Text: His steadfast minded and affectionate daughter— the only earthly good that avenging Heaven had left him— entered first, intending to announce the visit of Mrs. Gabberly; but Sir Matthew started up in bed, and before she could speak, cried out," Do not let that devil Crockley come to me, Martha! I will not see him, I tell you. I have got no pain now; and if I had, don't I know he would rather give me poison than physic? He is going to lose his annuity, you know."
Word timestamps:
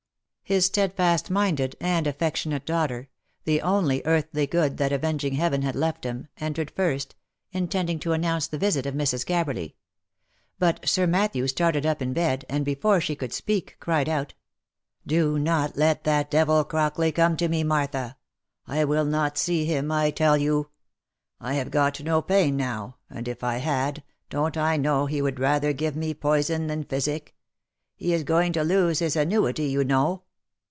His 0.43 0.65
steadfast 0.65 1.29
minded 1.29 1.77
and 1.79 2.05
affectionate 2.05 2.65
daughter— 2.65 3.07
the 3.45 3.61
only 3.61 4.01
earthly 4.03 4.45
good 4.45 4.75
that 4.79 4.91
avenging 4.91 5.35
Heaven 5.35 5.61
had 5.61 5.77
left 5.77 6.03
him— 6.03 6.27
entered 6.41 6.71
first, 6.71 7.15
intending 7.53 7.99
to 7.99 8.11
announce 8.11 8.47
the 8.47 8.57
visit 8.57 8.85
of 8.85 8.93
Mrs. 8.93 9.25
Gabberly; 9.25 9.75
but 10.59 10.85
Sir 10.85 11.07
Matthew 11.07 11.47
started 11.47 11.85
up 11.85 12.01
in 12.01 12.11
bed, 12.11 12.43
and 12.49 12.65
before 12.65 12.99
she 12.99 13.15
could 13.15 13.31
speak, 13.31 13.77
cried 13.79 14.09
out," 14.09 14.33
Do 15.07 15.39
not 15.39 15.77
let 15.77 16.03
that 16.03 16.29
devil 16.29 16.65
Crockley 16.65 17.13
come 17.15 17.37
to 17.37 17.47
me, 17.47 17.63
Martha! 17.63 18.17
I 18.67 18.83
will 18.83 19.05
not 19.05 19.37
see 19.37 19.63
him, 19.63 19.89
I 19.89 20.11
tell 20.11 20.37
you. 20.37 20.69
I 21.39 21.53
have 21.53 21.71
got 21.71 22.03
no 22.03 22.21
pain 22.21 22.57
now; 22.57 22.97
and 23.09 23.25
if 23.29 23.41
I 23.41 23.59
had, 23.59 24.03
don't 24.29 24.57
I 24.57 24.75
know 24.75 25.05
he 25.05 25.21
would 25.21 25.39
rather 25.39 25.71
give 25.71 25.95
me 25.95 26.13
poison 26.13 26.67
than 26.67 26.83
physic? 26.83 27.37
He 27.95 28.11
is 28.13 28.25
going 28.25 28.51
to 28.51 28.65
lose 28.65 28.99
his 28.99 29.15
annuity, 29.15 29.67
you 29.67 29.85
know." 29.85 30.23